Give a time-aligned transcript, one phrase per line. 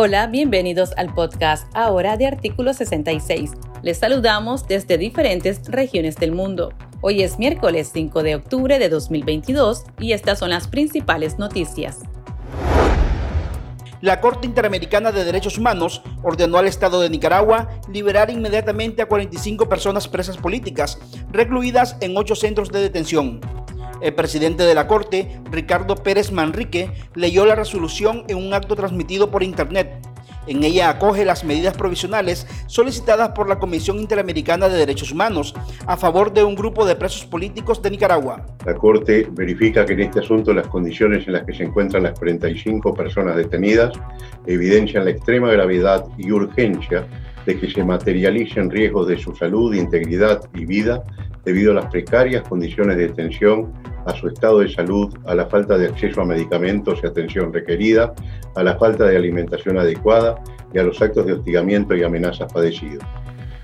[0.00, 3.50] Hola, bienvenidos al podcast ahora de Artículo 66.
[3.82, 6.72] Les saludamos desde diferentes regiones del mundo.
[7.00, 12.02] Hoy es miércoles 5 de octubre de 2022 y estas son las principales noticias.
[14.00, 19.68] La Corte Interamericana de Derechos Humanos ordenó al Estado de Nicaragua liberar inmediatamente a 45
[19.68, 21.00] personas presas políticas,
[21.32, 23.40] recluidas en ocho centros de detención.
[24.00, 29.30] El presidente de la Corte, Ricardo Pérez Manrique, leyó la resolución en un acto transmitido
[29.30, 30.06] por Internet.
[30.46, 35.54] En ella acoge las medidas provisionales solicitadas por la Comisión Interamericana de Derechos Humanos
[35.86, 38.46] a favor de un grupo de presos políticos de Nicaragua.
[38.64, 42.18] La Corte verifica que en este asunto las condiciones en las que se encuentran las
[42.18, 43.92] 45 personas detenidas
[44.46, 47.06] evidencian la extrema gravedad y urgencia
[47.44, 51.02] de que se materialicen riesgos de su salud, integridad y vida
[51.44, 53.72] debido a las precarias condiciones de detención
[54.08, 58.14] a su estado de salud, a la falta de acceso a medicamentos y atención requerida,
[58.54, 63.04] a la falta de alimentación adecuada y a los actos de hostigamiento y amenazas padecidos.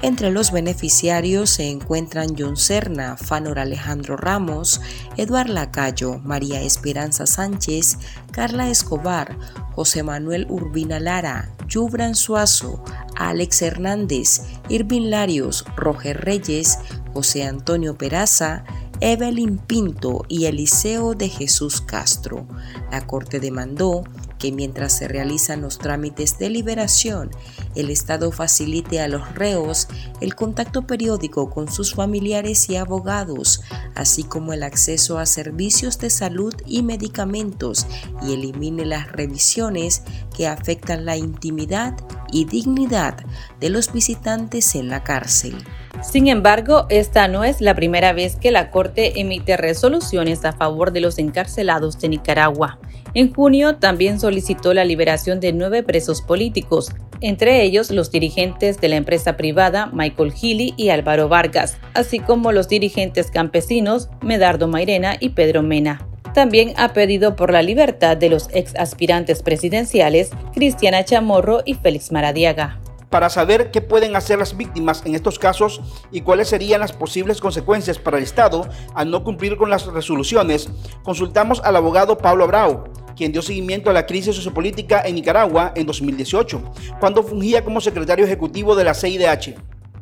[0.02, 4.82] Entre los beneficiarios se encuentran John Serna, Fanor Alejandro Ramos,
[5.16, 7.96] Eduard Lacayo, María Esperanza Sánchez,
[8.30, 9.38] Carla Escobar,
[9.72, 12.84] José Manuel Urbina Lara, Yubran Suazo,
[13.16, 16.78] Alex Hernández, Irvin Larios, Roger Reyes,
[17.14, 18.66] José Antonio Peraza,
[19.06, 22.46] Evelyn Pinto y Eliseo de Jesús Castro.
[22.90, 24.04] La Corte demandó
[24.52, 27.30] mientras se realizan los trámites de liberación,
[27.74, 29.88] el Estado facilite a los reos
[30.20, 33.62] el contacto periódico con sus familiares y abogados,
[33.94, 37.86] así como el acceso a servicios de salud y medicamentos
[38.22, 40.02] y elimine las revisiones
[40.36, 41.96] que afectan la intimidad
[42.32, 43.16] y dignidad
[43.60, 45.56] de los visitantes en la cárcel.
[46.02, 50.92] Sin embargo, esta no es la primera vez que la Corte emite resoluciones a favor
[50.92, 52.78] de los encarcelados de Nicaragua.
[53.14, 56.90] En junio también solicitó la liberación de nueve presos políticos,
[57.20, 62.50] entre ellos los dirigentes de la empresa privada Michael Healy y Álvaro Vargas, así como
[62.50, 66.06] los dirigentes campesinos Medardo Mairena y Pedro Mena.
[66.34, 72.10] También ha pedido por la libertad de los ex aspirantes presidenciales Cristiana Chamorro y Félix
[72.10, 72.80] Maradiaga
[73.14, 75.80] para saber qué pueden hacer las víctimas en estos casos
[76.10, 80.68] y cuáles serían las posibles consecuencias para el Estado al no cumplir con las resoluciones,
[81.04, 85.86] consultamos al abogado Pablo Abrao, quien dio seguimiento a la crisis sociopolítica en Nicaragua en
[85.86, 89.54] 2018, cuando fungía como secretario ejecutivo de la CIDH.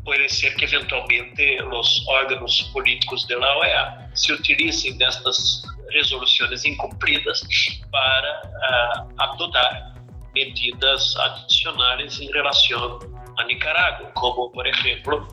[0.07, 6.65] Puede ser que eventualmente los órganos políticos de la OEA se utilicen de estas resoluciones
[6.65, 7.47] incumplidas
[7.91, 9.92] para uh, adoptar
[10.35, 12.99] medidas adicionales en relación
[13.39, 15.29] a Nicaragua, como por ejemplo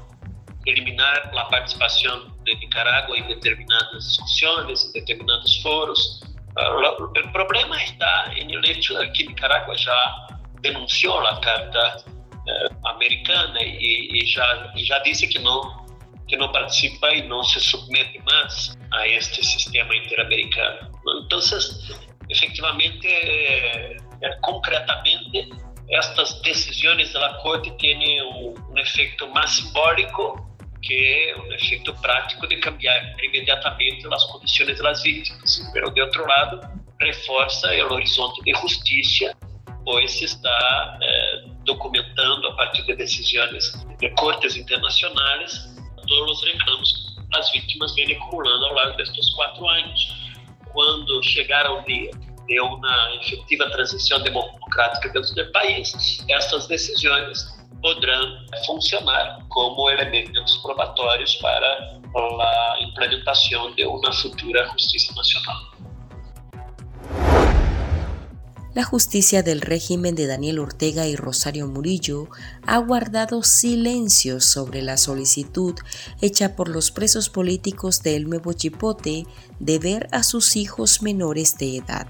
[0.65, 6.23] eliminar la participación de Nicaragua en determinadas discusiones, en determinados foros.
[6.57, 12.03] Ah, el problema está en el hecho de que Nicaragua ya denunció la Carta
[12.45, 15.85] eh, Americana y, ya, ya dice que no,
[16.27, 20.91] que no participa y no se somete más a este sistema interamericano.
[21.21, 21.89] Entonces,
[22.27, 25.49] efectivamente, eh, É, concretamente
[25.89, 30.47] estas decisões da Corte têm um efeito mais simbólico
[30.81, 35.71] que um efeito prático de cambiar imediatamente as condições das vítimas.
[35.73, 36.61] Mas, de outro lado,
[36.99, 39.35] reforça o horizonte de justiça
[39.85, 45.67] pois se está eh, documentando a partir de decisões de cortes internacionais
[46.07, 50.15] todos os reclamos que las víctimas acumulando ao largo destes quatro anos.
[50.71, 52.11] Quando chegar ao dia
[52.49, 55.93] de uma efetiva transição democrática dentro do país,
[56.27, 65.78] essas decisões poderão funcionar como elementos probatórios para a implementação de uma futura justiça nacional.
[68.79, 72.29] La justicia del régimen de Daniel Ortega y Rosario Murillo
[72.65, 75.75] ha guardado silencio sobre la solicitud
[76.21, 79.25] hecha por los presos políticos del Nuevo Chipote
[79.59, 82.07] de ver a sus hijos menores de edad.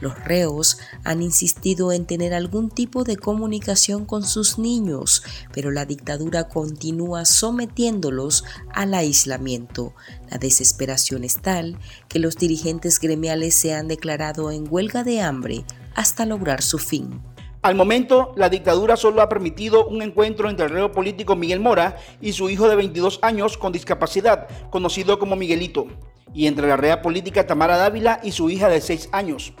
[0.00, 5.22] Los reos han insistido en tener algún tipo de comunicación con sus niños,
[5.52, 8.42] pero la dictadura continúa sometiéndolos
[8.74, 9.94] al aislamiento.
[10.28, 11.78] La desesperación es tal
[12.08, 15.64] que los dirigentes gremiales se han declarado en huelga de hambre
[15.94, 17.22] hasta lograr su fin.
[17.60, 21.96] Al momento, la dictadura solo ha permitido un encuentro entre el reo político Miguel Mora
[22.20, 25.86] y su hijo de 22 años con discapacidad, conocido como Miguelito,
[26.32, 29.54] y entre la rea política Tamara Dávila y su hija de 6 años.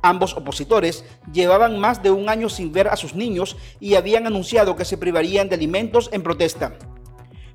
[0.00, 4.76] Ambos opositores llevaban más de un año sin ver a sus niños y habían anunciado
[4.76, 6.78] que se privarían de alimentos en protesta.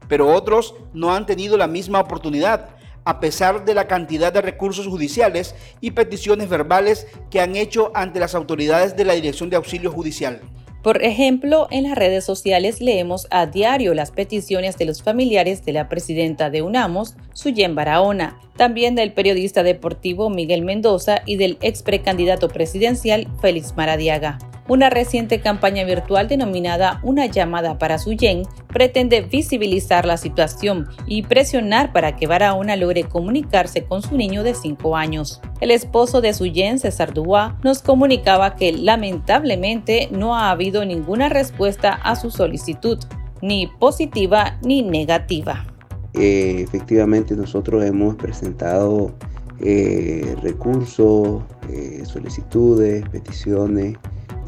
[0.08, 2.76] Pero otros no han tenido la misma oportunidad
[3.06, 8.20] a pesar de la cantidad de recursos judiciales y peticiones verbales que han hecho ante
[8.20, 10.42] las autoridades de la Dirección de Auxilio Judicial.
[10.82, 15.74] Por ejemplo, en las redes sociales leemos a diario las peticiones de los familiares de
[15.74, 21.84] la presidenta de UNAMOS, Suyen Barahona, también del periodista deportivo Miguel Mendoza y del ex
[21.84, 24.38] precandidato presidencial Félix Maradiaga.
[24.70, 31.92] Una reciente campaña virtual denominada Una llamada para Suyen pretende visibilizar la situación y presionar
[31.92, 35.42] para que Barahona logre comunicarse con su niño de 5 años.
[35.60, 41.94] El esposo de Suyen, César Dubois, nos comunicaba que lamentablemente no ha habido ninguna respuesta
[41.94, 43.00] a su solicitud,
[43.42, 45.66] ni positiva ni negativa.
[46.14, 49.14] Eh, efectivamente nosotros hemos presentado
[49.62, 53.98] eh, recursos, eh, solicitudes, peticiones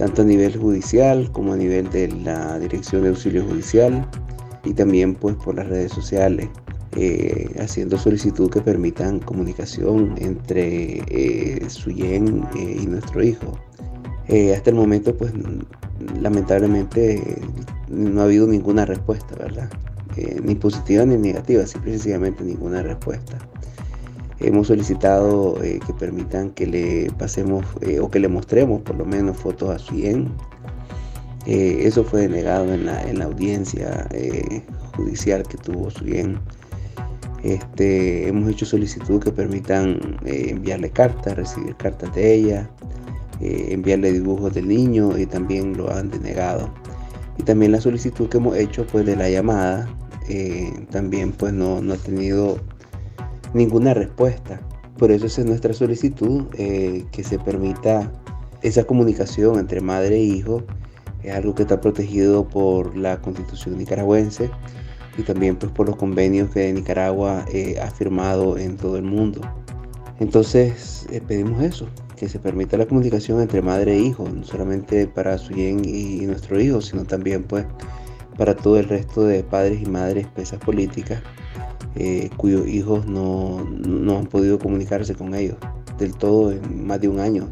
[0.01, 4.03] tanto a nivel judicial como a nivel de la Dirección de Auxilio Judicial
[4.65, 6.49] y también pues por las redes sociales,
[6.95, 13.59] eh, haciendo solicitud que permitan comunicación entre eh, Suyen eh, y nuestro hijo.
[14.55, 15.33] hasta el momento pues
[16.19, 17.39] lamentablemente
[17.87, 19.69] no ha habido ninguna respuesta, ¿verdad?
[20.43, 23.37] ni positiva ni negativa, simplemente ninguna respuesta.
[24.43, 29.05] Hemos solicitado eh, que permitan que le pasemos eh, o que le mostremos por lo
[29.05, 30.31] menos fotos a su bien.
[31.45, 34.07] Eh, eso fue denegado en la, en la audiencia
[34.95, 36.39] judicial que tuvo su bien.
[37.43, 42.69] Este, hemos hecho solicitud que permitan enviarle cartas, recibir cartas de ella,
[43.39, 46.71] enviarle dibujos del niño y también lo han denegado.
[47.37, 49.87] Y también la solicitud que hemos hecho pues de la llamada
[50.91, 52.57] también pues no, no ha tenido
[53.53, 54.59] ninguna respuesta.
[54.97, 58.11] Por eso es nuestra solicitud eh, que se permita
[58.61, 60.63] esa comunicación entre madre e hijo.
[61.23, 64.49] Es algo que está protegido por la constitución nicaragüense
[65.17, 69.41] y también pues, por los convenios que Nicaragua eh, ha firmado en todo el mundo.
[70.19, 75.07] Entonces eh, pedimos eso, que se permita la comunicación entre madre e hijo, no solamente
[75.07, 77.65] para su bien y nuestro hijo, sino también pues
[78.37, 81.21] para todo el resto de padres y madres presas políticas
[81.95, 83.59] eh, cuyos hijos no,
[84.17, 85.57] han podido comunicarse con ellos
[85.97, 87.49] del todo en más de un año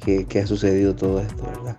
[0.00, 1.76] que, que ha sucedido todo esto, ¿verdad?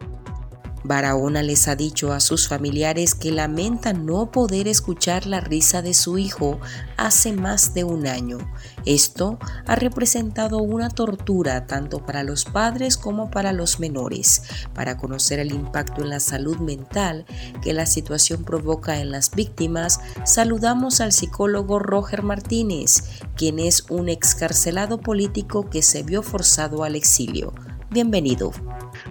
[0.88, 5.94] Barahona les ha dicho a sus familiares que lamenta no poder escuchar la risa de
[5.94, 6.62] su hijo
[6.96, 8.38] hace más de un año.
[8.86, 14.44] Esto ha representado una tortura tanto para los padres como para los menores.
[14.74, 17.26] Para conocer el impacto en la salud mental
[17.62, 23.04] que la situación provoca en las víctimas, saludamos al psicólogo Roger Martínez,
[23.36, 27.54] quien es un excarcelado político que se vio forzado al exilio.
[27.90, 28.52] Bienvenido.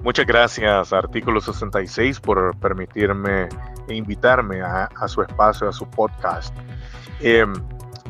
[0.02, 3.48] Muchas gracias, Artículo 66, por permitirme
[3.88, 6.54] e invitarme a, su espacio, a su podcast.
[7.20, 7.54] Em,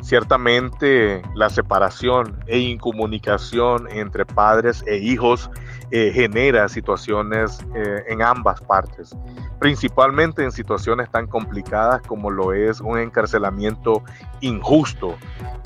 [0.01, 5.49] ciertamente la separación e incomunicación entre padres e hijos
[5.91, 9.15] eh, genera situaciones eh, en ambas partes,
[9.59, 14.03] principalmente en situaciones tan complicadas como lo es un encarcelamiento
[14.41, 15.15] injusto.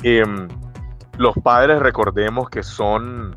[0.04, 0.48] Em,
[1.18, 3.36] los padres recordemos que son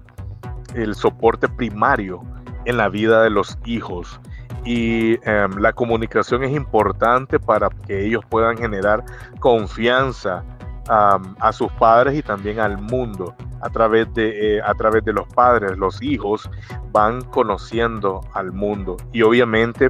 [0.74, 2.22] el soporte primario
[2.64, 4.20] en la vida de los hijos.
[4.64, 9.04] Y em, la comunicación es importante para que ellos puedan generar
[9.40, 10.44] confianza
[10.86, 13.34] a sus padres y también al mundo.
[13.62, 16.50] A través de eh, a través de los padres los hijos
[16.92, 18.98] van conociendo al mundo.
[19.10, 19.88] Y obviamente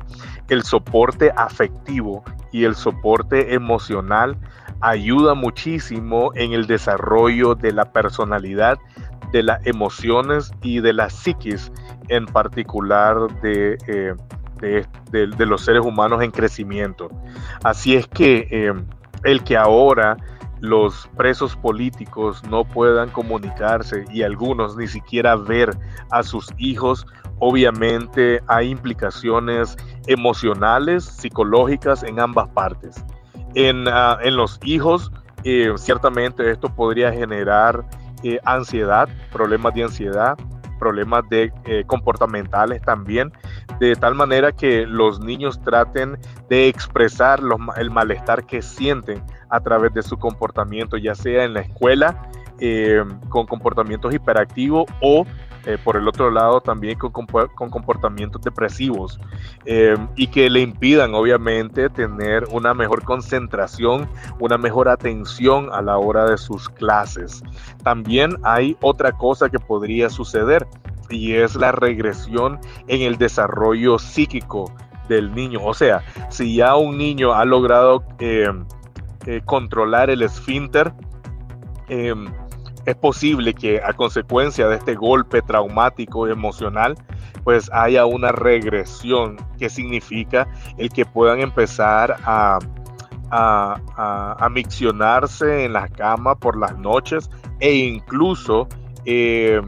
[0.48, 4.38] el soporte afectivo y el soporte emocional
[4.80, 8.78] ayuda muchísimo en el desarrollo de la personalidad
[9.34, 11.72] de las emociones y de la psiquis
[12.08, 17.08] en particular de, eh, de, los seres humanos en crecimiento.
[17.64, 18.72] Así es que eh,
[19.24, 20.16] el que ahora
[20.60, 25.76] los presos políticos no puedan comunicarse y algunos ni siquiera ver
[26.12, 27.04] a sus hijos,
[27.40, 29.76] obviamente hay implicaciones
[30.06, 33.04] emocionales, psicológicas en ambas partes.
[33.56, 35.10] En, ah, en los hijos,
[35.42, 37.84] eh, ciertamente esto podría generar
[38.24, 40.36] eh, ansiedad, problemas de ansiedad,
[40.78, 43.32] problemas de eh, comportamentales también,
[43.80, 47.40] de tal manera que los niños traten de expresar
[47.76, 52.28] el malestar que sienten a través de su comportamiento, ya sea en la escuela,
[52.60, 55.26] eh, con comportamientos hiperactivos o
[55.66, 59.18] eh, por el otro lado también con, comportamientos depresivos
[59.64, 64.06] eh, y que le impidan obviamente tener una mejor concentración,
[64.40, 67.42] una mejor atención a la hora de sus clases.
[67.82, 70.66] También hay otra cosa que podría suceder
[71.08, 74.70] y es la regresión en el desarrollo psíquico
[75.08, 75.60] del niño.
[75.62, 78.04] O sea, si ya un niño ha logrado
[79.46, 80.92] controlar el esfínter,
[81.88, 82.26] em,
[82.86, 86.96] es posible que a consecuencia de este golpe traumático emocional,
[87.42, 90.48] pues haya una regresión que significa
[90.78, 92.58] el que puedan empezar a,
[93.30, 98.68] a, miccionarse en la cama por las noches e incluso
[99.04, 99.60] eh,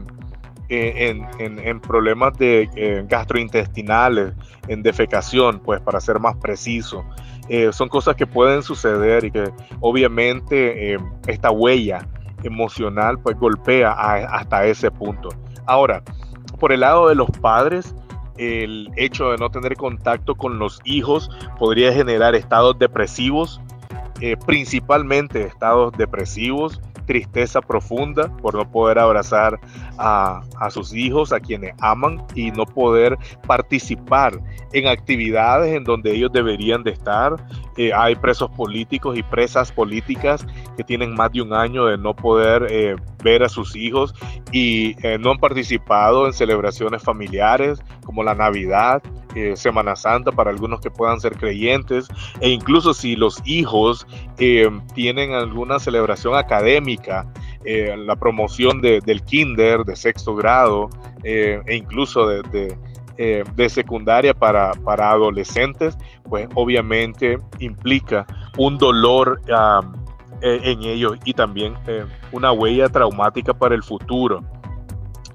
[0.69, 4.33] eh, en, problemas de eh, gastrointestinales,
[4.67, 7.05] en defecación, pues para ser más preciso.
[7.71, 10.97] son cosas que pueden suceder y que obviamente
[11.27, 12.05] esta huella
[12.47, 15.29] emocional pues golpea hasta ese punto.
[15.65, 16.01] Ahora,
[16.59, 17.93] por el lado de los padres,
[18.37, 23.61] el hecho de no tener contacto con los hijos podría generar estados depresivos,
[24.21, 29.59] eh, principalmente estados depresivos, tristeza profunda por no poder abrazar
[29.97, 34.39] a, sus hijos, a quienes aman y no poder participar
[34.73, 37.35] en actividades en donde ellos deberían de estar.
[37.77, 40.45] Eh, hay presos políticos y presas políticas
[40.75, 44.13] que tienen más de un año de no poder eh, ver a sus hijos
[44.51, 49.01] y eh, no han participado en celebraciones familiares como la Navidad,
[49.55, 52.07] Semana Santa para algunos que puedan ser creyentes
[52.39, 54.07] e incluso si los hijos
[54.93, 57.25] tienen alguna celebración académica
[57.69, 60.89] eh, la promoción del kinder, de sexto grado
[61.25, 62.77] eh, e incluso de,
[63.17, 68.25] eh, de, secundaria para, para, adolescentes, pues obviamente implica
[68.57, 69.41] un dolor
[70.41, 71.73] en ellos y también
[72.31, 74.45] una huella traumática para el futuro.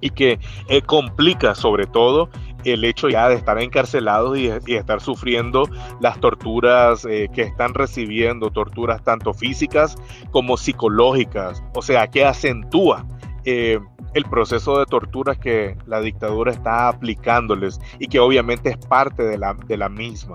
[0.00, 0.38] Y que
[0.86, 2.30] complica sobre todo
[2.64, 5.68] el hecho ya de estar encarcelados y, estar sufriendo
[6.00, 9.96] las torturas eh, que están recibiendo, torturas tanto físicas
[10.30, 13.06] como psicológicas, o sea, que acentúa
[13.44, 13.80] eh,
[14.14, 19.38] el proceso de torturas que la dictadura está aplicándoles y que obviamente es parte de
[19.38, 20.34] la, de la misma.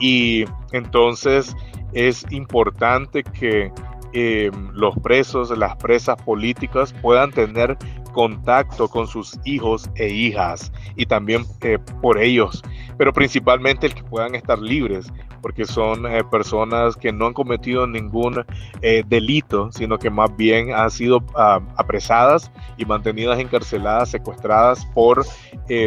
[0.00, 1.54] Y entonces
[1.92, 3.72] es importante que
[4.12, 7.78] eh, los presos, las presas políticas puedan tener
[8.12, 12.62] contacto con sus hijos e hijas y también eh, por ellos,
[12.96, 17.86] pero principalmente el que puedan estar libres, porque son eh, personas que no han cometido
[17.86, 18.44] ningún
[18.82, 25.24] eh, delito, sino que más bien han sido ah, apresadas y mantenidas encarceladas, secuestradas por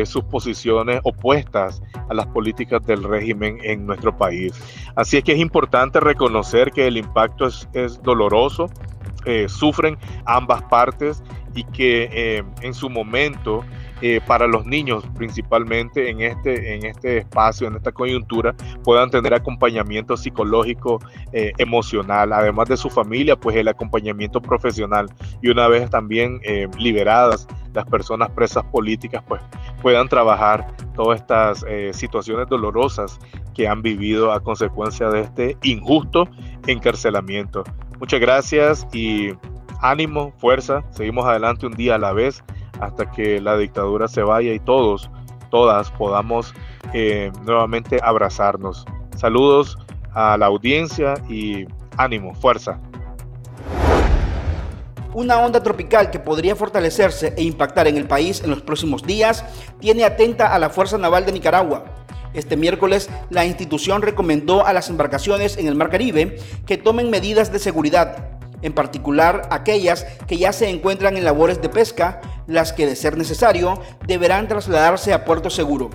[0.06, 1.80] sus posiciones opuestas
[2.10, 4.52] a las políticas del régimen en nuestro país.
[4.96, 8.68] Así es que es importante reconocer que el impacto es, es doloroso,
[9.48, 11.22] sufren ambas partes
[11.56, 13.64] y que eh, en su momento
[14.02, 19.34] eh, para los niños principalmente en este, en este espacio, en esta coyuntura, puedan tener
[19.34, 21.00] acompañamiento psicológico,
[21.32, 25.08] eh, emocional, además de su familia, pues el acompañamiento profesional
[25.42, 26.42] y una vez también
[26.78, 29.42] liberadas las personas presas políticas, pues
[29.82, 33.20] puedan trabajar todas estas situaciones dolorosas
[33.54, 36.28] que han vivido a consecuencia de este injusto
[36.68, 37.64] encarcelamiento.
[38.00, 39.34] Muchas gracias y
[39.90, 42.44] ánimo, fuerza, seguimos adelante un día a la vez
[42.80, 45.10] hasta que la dictadura se vaya y todos,
[45.50, 46.54] todas podamos
[46.94, 48.86] eh, nuevamente abrazarnos.
[49.16, 49.78] Saludos
[50.14, 51.66] a la audiencia y
[51.98, 52.80] ánimo, fuerza.
[55.14, 59.46] Una onda tropical que podría fortalecerse e impactar en el país en los próximos días
[59.80, 61.86] tiene atenta a la Fuerza Naval de Nicaragua.
[62.34, 67.50] Este miércoles, la institución recomendó a las embarcaciones en el Mar Caribe que tomen medidas
[67.54, 68.35] de seguridad
[68.66, 73.16] en particular aquellas que ya se encuentran en labores de pesca, las que de ser
[73.18, 75.92] necesario deberán trasladarse a puerto seguro.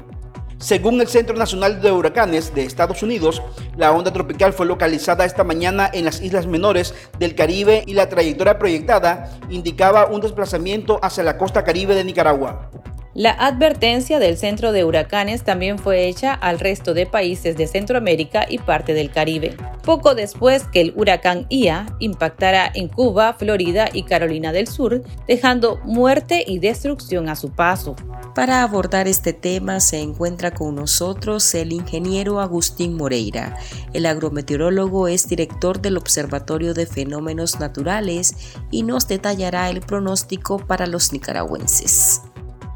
[0.58, 3.42] Según el Centro Nacional de Huracanes de Estados Unidos,
[3.76, 8.10] la onda tropical fue localizada esta mañana en las islas menores del Caribe y la
[8.10, 12.70] trayectoria proyectada indicaba un desplazamiento hacia la costa caribe de Nicaragua.
[13.12, 18.46] La advertencia del Centro de Huracanes también fue hecha al resto de países de Centroamérica
[18.48, 24.04] y parte del Caribe, poco después que el huracán Ia impactara en Cuba, Florida y
[24.04, 27.96] Carolina del Sur, dejando muerte y destrucción a su paso.
[28.36, 33.58] Para abordar este tema se encuentra con nosotros el ingeniero Agustín Moreira.
[33.92, 38.36] El agrometeorólogo es director del Observatorio de Fenómenos Naturales
[38.70, 42.22] y nos detallará el pronóstico para los nicaragüenses.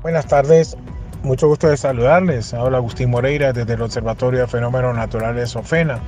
[0.05, 0.77] Buenas tardes,
[1.23, 2.53] mucho gusto de saludarles.
[2.53, 5.99] Habla Agustín Moreira desde el Observatorio de Fenómenos Naturales OFENA.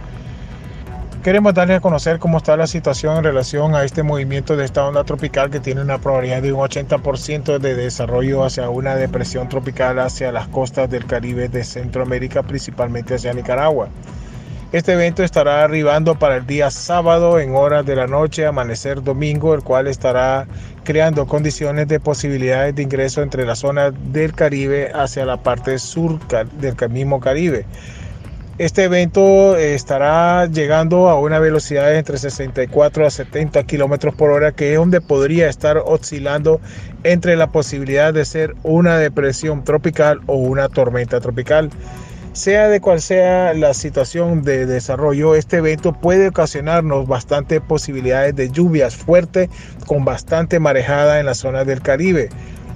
[1.25, 4.87] Queremos darles a conocer cómo está la situación en relación a este movimiento de esta
[4.87, 9.99] onda tropical que tiene una probabilidad de un 80% de desarrollo hacia una depresión tropical
[9.99, 13.89] hacia las costas del Caribe de Centroamérica, principalmente hacia Nicaragua.
[14.73, 19.55] Este evento estará arribando para el día sábado en horas de la noche, amanecer domingo,
[19.55, 20.49] el cual estará
[20.83, 26.19] creando condiciones de posibilidades de ingreso entre la zona del Caribe hacia la parte sur
[26.27, 27.65] del mismo Caribe.
[28.59, 34.51] Este evento estará llegando a una velocidad de entre 64 a 70 kilómetros por hora,
[34.51, 36.61] que es donde podría estar oscilando
[37.05, 41.71] entre la posibilidad de ser una depresión tropical o una tormenta tropical.
[42.37, 48.51] Sea de cual sea la situación de desarrollo, este evento puede ocasionarnos bastantes posibilidades de
[48.51, 49.49] lluvias fuertes
[49.87, 52.29] con bastante marejada en la zona del Caribe.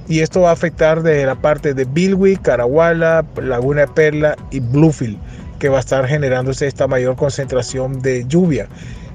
[0.09, 5.19] Y esto va a afectar desde la parte de Bilwi, Caraguala, Laguna Perla y Bluefield
[5.59, 8.67] que va a estar generándose esta mayor concentración de lluvia.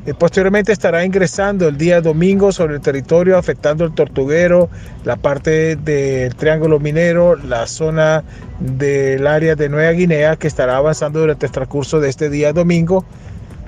[0.06, 4.70] Eh, posteriormente estará ingresando el día domingo sobre el territorio, afectando el tortuguero,
[5.04, 8.24] la parte del Triángulo Minero, la zona
[8.60, 13.04] del área de Nueva Guinea, que estará avanzando durante el transcurso de este día domingo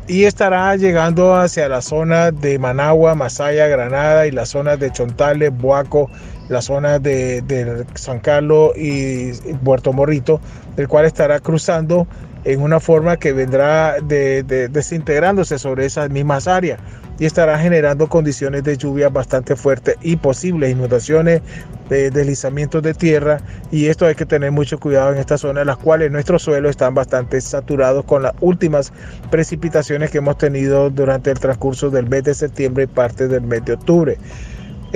[0.07, 5.51] y estará llegando hacia la zona de Managua, Masaya, Granada y la zona de Chontales,
[5.57, 6.09] Boaco,
[6.49, 10.39] la zona de, de San Carlos y Puerto Morrito,
[10.77, 12.07] el cual estará cruzando
[12.47, 16.79] en una forma que vendrá desintegrándose sobre esas mismas áreas
[17.19, 21.41] y estará generando condiciones de lluvia bastante fuertes y posibles inundaciones,
[21.89, 25.67] de deslizamientos de tierra y esto hay que tener mucho cuidado en esta zona en
[25.67, 28.93] las cuales nuestros suelos están bastante saturados con las últimas
[29.29, 33.65] precipitaciones que hemos tenido durante el transcurso del mes de septiembre y parte del mes
[33.65, 34.17] de octubre.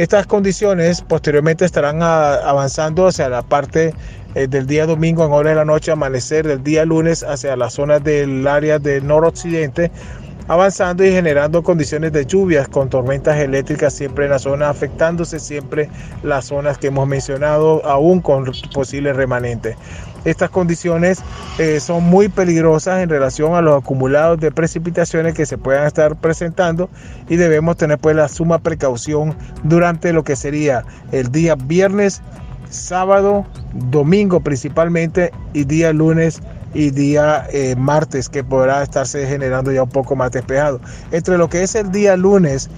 [0.02, 3.94] Estas condiciones posteriormente estarán avanzando hacia la parte
[4.34, 7.70] eh, del día domingo en hora de la noche, amanecer del día lunes hacia la
[7.70, 9.92] zona del área del noroccidente,
[10.48, 15.88] avanzando y generando condiciones de lluvias con tormentas eléctricas siempre en la zona, afectándose siempre
[16.24, 19.76] las zonas que hemos mencionado, aún con posibles remanentes.
[20.26, 21.20] Estas condiciones
[21.58, 26.16] eh, son muy peligrosas en relación a los acumulados de precipitaciones que se puedan estar
[26.16, 26.90] presentando
[27.28, 32.22] y debemos tener pues la suma precaución durante lo que sería el día viernes
[32.72, 36.42] sábado, domingo principalmente y día lunes
[36.74, 40.80] y día eh, martes que podrá estarse generando ya un poco más despejado.
[41.12, 42.70] Entre lo que es el día lunes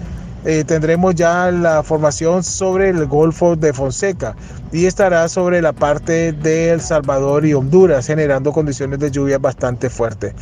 [0.45, 4.35] eh, tendremos ya la formación sobre el Golfo de Fonseca
[4.71, 9.89] y estará sobre la parte de El Salvador y Honduras generando condiciones de lluvia bastante
[9.89, 10.33] fuertes.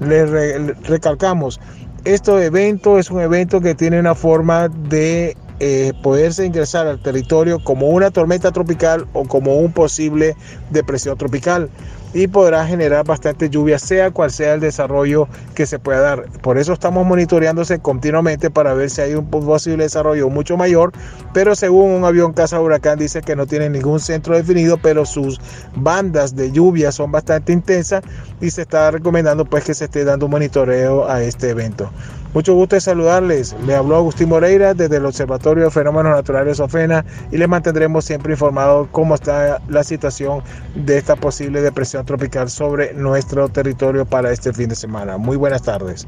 [0.00, 1.60] Le recalcamos,
[2.04, 7.62] este evento es un evento que tiene una forma de eh, poderse ingresar al territorio
[7.62, 10.34] como una tormenta tropical o como un posible
[10.70, 11.68] depresión tropical
[12.12, 16.24] y podrá generar bastante lluvia, sea cual sea el desarrollo que se pueda dar.
[16.42, 20.92] Por eso estamos monitoreándose continuamente para ver si hay un posible desarrollo mucho mayor,
[21.32, 25.40] pero según un avión caza huracán dice que no tiene ningún centro definido, pero sus
[25.74, 28.02] bandas de lluvia son bastante intensas
[28.40, 31.90] y se está recomendando pues que se esté dando un monitoreo a este evento.
[32.32, 33.56] Mucho gusto de saludarles.
[33.66, 38.34] Le habló Agustín Moreira desde el Observatorio de Fenómenos Naturales OFENA y les mantendremos siempre
[38.34, 40.40] informados cómo está la situación
[40.76, 45.16] de esta posible depresión tropical sobre nuestro territorio para este fin de semana.
[45.18, 46.06] Muy buenas tardes.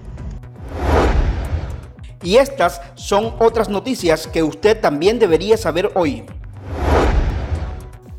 [2.23, 6.25] Y estas son otras noticias que usted también debería saber hoy.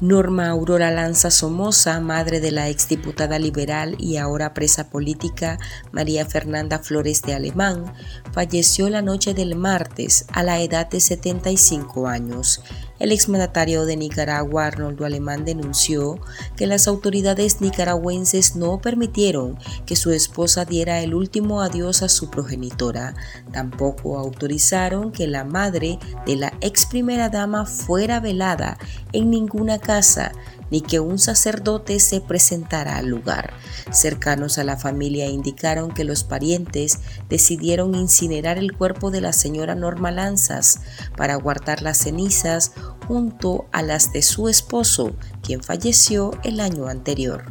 [0.03, 5.57] Norma Aurora Lanza Somoza, madre de la exdiputada liberal y ahora presa política
[5.93, 7.85] María Fernanda Flores de Alemán,
[8.33, 12.61] falleció la noche del martes a la edad de 75 años.
[12.99, 16.19] El exmandatario de Nicaragua, Arnoldo Alemán, denunció
[16.55, 22.29] que las autoridades nicaragüenses no permitieron que su esposa diera el último adiós a su
[22.29, 23.15] progenitora.
[23.51, 28.77] Tampoco autorizaron que la madre de la ex primera dama fuera velada
[29.11, 30.31] en ninguna casa
[30.73, 33.53] ni que un sacerdote se presentara al lugar.
[33.91, 36.97] Cercanos a la familia indicaron que los parientes
[37.29, 40.79] decidieron incinerar el cuerpo de la señora Norma Lanzas
[41.15, 42.71] para guardar las cenizas
[43.07, 47.45] junto a las de su esposo, quien falleció el año anterior.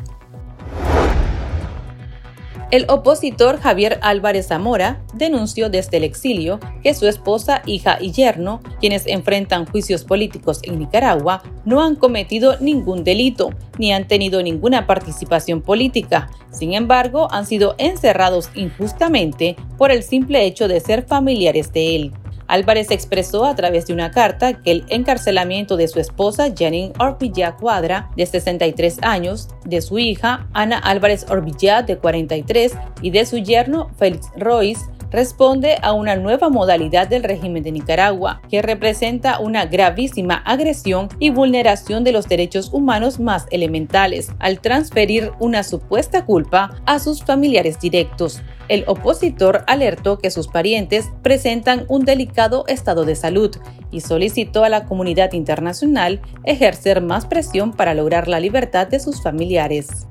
[2.73, 8.63] El opositor Javier Álvarez Zamora denunció desde el exilio que su esposa, hija y yerno,
[8.81, 14.87] quienes enfrentan juicios políticos en Nicaragua, no han cometido ningún delito ni han tenido ninguna
[14.87, 16.31] participación política.
[16.51, 22.13] Sin embargo, han sido encerrados injustamente por el simple hecho de ser familiares de él.
[22.53, 27.57] Álvarez expresó a través de una carta que el encarcelamiento de su esposa Janine Orbilla
[27.57, 33.39] Cuadra, de 63 años, de su hija Ana Álvarez Orbilla, de 43, y de su
[33.39, 39.67] yerno Félix Royce, responde a una nueva modalidad del régimen de Nicaragua, que representa una
[39.67, 46.75] gravísima agresión y vulneración de los derechos humanos más elementales, al transferir una supuesta culpa
[46.87, 48.43] a sus familiares directos.
[48.69, 53.55] El opositor alertó que sus parientes presentan un delicado estado de salud
[53.91, 59.23] y solicitó a la comunidad internacional ejercer más presión para lograr la libertad de sus
[59.23, 60.07] familiares.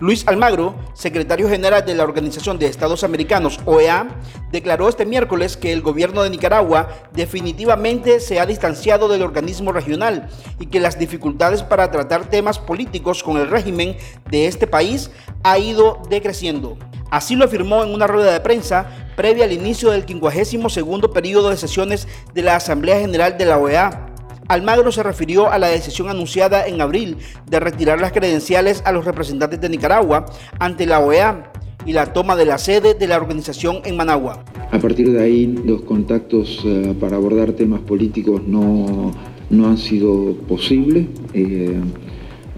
[0.00, 4.08] Luis Almagro, secretario general de la Organización de Estados Americanos, OEA,
[4.50, 10.30] declaró este miércoles que el gobierno de Nicaragua definitivamente se ha distanciado del organismo regional
[10.58, 13.94] y que las dificultades para tratar temas políticos con el régimen
[14.30, 15.10] de este país
[15.42, 16.78] ha ido decreciendo.
[17.10, 21.58] Así lo afirmó en una rueda de prensa previa al inicio del 52 periodo de
[21.58, 24.09] sesiones de la Asamblea General de la OEA,
[24.50, 29.04] Almagro se refirió a la decisión anunciada en abril de retirar las credenciales a los
[29.04, 30.26] representantes de Nicaragua
[30.58, 31.52] ante la OEA
[31.86, 34.44] y la toma de la sede de la organización en Managua.
[34.72, 39.12] A partir de ahí, los contactos eh, para abordar temas políticos no,
[39.52, 41.06] han sido posibles.
[41.32, 41.78] Eh,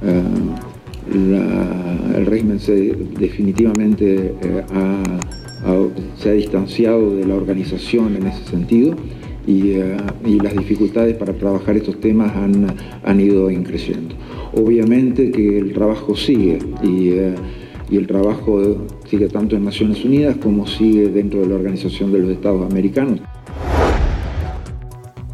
[0.02, 0.22] eh,
[2.16, 2.72] el régimen se,
[3.18, 4.35] definitivamente
[6.16, 8.96] se ha distanciado de la organización en ese sentido.
[9.46, 14.14] Eh, y, las dificultades para trabajar estos temas han, han, ido increciendo.
[14.55, 17.35] Obviamente que el trabajo sigue y, eh,
[17.90, 22.20] y el trabajo sigue tanto en Naciones Unidas como sigue dentro de la Organización de
[22.20, 23.20] los Estados Americanos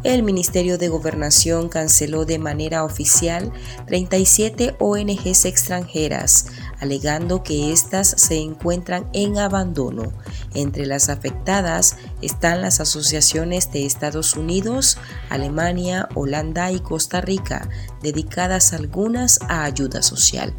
[0.03, 3.51] el Ministerio de Gobernación canceló de manera oficial
[3.87, 6.47] 37 ONGs extranjeras,
[6.79, 10.11] alegando que éstas se encuentran en abandono.
[10.53, 14.97] Entre las afectadas están las asociaciones de Estados Unidos,
[15.29, 17.69] Alemania, Holanda y Costa Rica,
[18.01, 20.53] dedicadas algunas a ayuda social.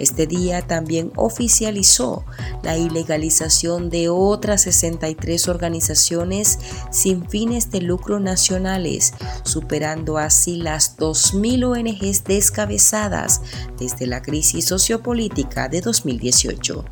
[0.00, 2.24] Este día también oficializó
[2.62, 6.58] la ilegalización de otras 63 organizaciones
[6.90, 9.12] sin fines de lucro nacionales,
[9.44, 13.42] superando así las 2.000 ONGs descabezadas
[13.78, 16.84] desde la crisis sociopolítica de 2018.